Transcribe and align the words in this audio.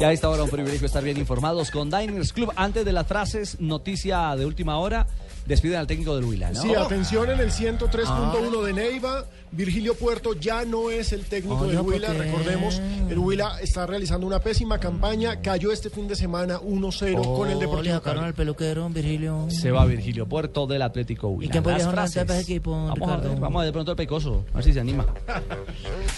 Ya 0.00 0.12
está 0.12 0.26
ahora 0.26 0.42
un 0.42 0.50
privilegio 0.50 0.86
estar 0.86 1.04
bien 1.04 1.16
informados 1.16 1.70
con 1.70 1.88
Diners 1.88 2.32
Club. 2.32 2.52
Antes 2.56 2.84
de 2.84 2.92
las 2.92 3.06
frases, 3.06 3.60
noticia 3.60 4.34
de 4.36 4.44
última 4.44 4.78
hora. 4.78 5.06
Despiden 5.46 5.78
al 5.78 5.86
técnico 5.86 6.16
del 6.16 6.24
Huila, 6.24 6.52
¿no? 6.52 6.62
Sí, 6.62 6.74
atención 6.74 7.30
en 7.30 7.38
el 7.38 7.50
103.1 7.50 8.62
de 8.62 8.72
Neiva. 8.72 9.26
Virgilio 9.52 9.94
Puerto 9.94 10.34
ya 10.34 10.64
no 10.64 10.90
es 10.90 11.12
el 11.12 11.26
técnico 11.26 11.66
del 11.66 11.80
Huila. 11.80 12.12
Recordemos, 12.14 12.80
el 13.08 13.18
Huila 13.18 13.60
está 13.60 13.86
realizando 13.86 14.26
una 14.26 14.40
pésima 14.40 14.78
campaña. 14.78 15.42
Cayó 15.42 15.70
este 15.70 15.90
fin 15.90 16.08
de 16.08 16.16
semana 16.16 16.58
1-0 16.60 17.36
con 17.36 17.50
el 17.50 17.58
Deportivo 17.58 18.00
Cali. 18.00 18.20
al 18.20 18.34
peluquero, 18.34 18.88
Virgilio. 18.88 19.46
Se 19.50 19.70
va 19.70 19.84
Virgilio 19.84 20.26
Puerto 20.26 20.66
del 20.66 20.82
Atlético 20.82 21.28
Huila. 21.28 21.48
¿Y 21.48 21.52
quién 21.52 21.62
podría 21.62 22.04
ese 22.04 22.40
equipo, 22.40 22.72
Vamos 22.72 23.08
a 23.08 23.16
ver, 23.18 23.38
vamos 23.38 23.56
a 23.56 23.58
ver 23.60 23.66
de 23.66 23.72
pronto 23.72 23.90
el 23.92 23.96
pecoso. 23.96 24.44
A 24.52 24.56
ver 24.56 24.64
si 24.64 24.72
se 24.72 24.80
anima. 24.80 25.06